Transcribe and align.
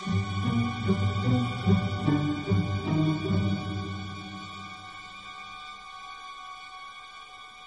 thank 0.00 0.14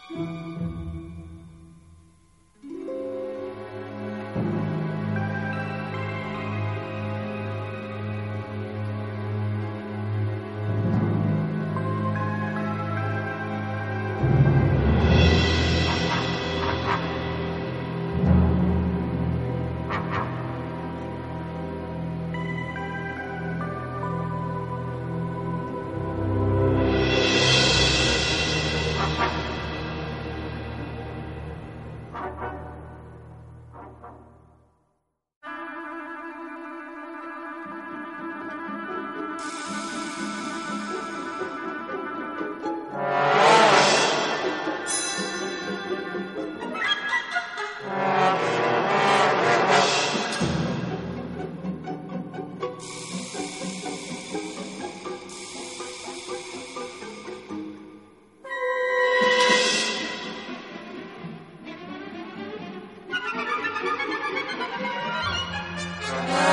you 0.10 0.43
Ah! 66.16 66.53